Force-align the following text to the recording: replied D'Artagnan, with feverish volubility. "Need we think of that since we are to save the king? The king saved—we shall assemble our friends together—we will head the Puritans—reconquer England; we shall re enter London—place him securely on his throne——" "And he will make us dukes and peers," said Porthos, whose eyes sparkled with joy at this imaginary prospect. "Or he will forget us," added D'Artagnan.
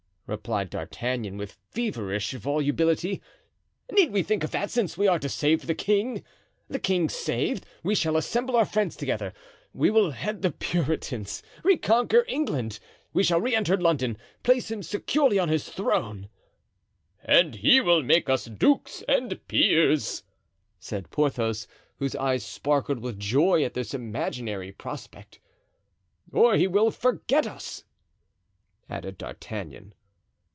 replied 0.33 0.69
D'Artagnan, 0.69 1.35
with 1.35 1.57
feverish 1.71 2.31
volubility. 2.31 3.21
"Need 3.91 4.13
we 4.13 4.23
think 4.23 4.45
of 4.45 4.51
that 4.51 4.71
since 4.71 4.97
we 4.97 5.05
are 5.05 5.19
to 5.19 5.27
save 5.27 5.67
the 5.67 5.75
king? 5.75 6.23
The 6.69 6.79
king 6.79 7.09
saved—we 7.09 7.95
shall 7.95 8.15
assemble 8.15 8.55
our 8.55 8.63
friends 8.63 8.95
together—we 8.95 9.89
will 9.89 10.11
head 10.11 10.41
the 10.41 10.51
Puritans—reconquer 10.53 12.23
England; 12.29 12.79
we 13.11 13.23
shall 13.23 13.41
re 13.41 13.53
enter 13.53 13.75
London—place 13.75 14.71
him 14.71 14.81
securely 14.83 15.37
on 15.37 15.49
his 15.49 15.69
throne——" 15.69 16.29
"And 17.25 17.55
he 17.55 17.81
will 17.81 18.01
make 18.01 18.29
us 18.29 18.45
dukes 18.45 19.03
and 19.09 19.45
peers," 19.49 20.23
said 20.79 21.09
Porthos, 21.11 21.67
whose 21.99 22.15
eyes 22.15 22.45
sparkled 22.45 22.99
with 22.99 23.19
joy 23.19 23.65
at 23.65 23.73
this 23.73 23.93
imaginary 23.93 24.71
prospect. 24.71 25.41
"Or 26.31 26.55
he 26.55 26.67
will 26.67 26.89
forget 26.89 27.45
us," 27.45 27.83
added 28.89 29.17
D'Artagnan. 29.17 29.93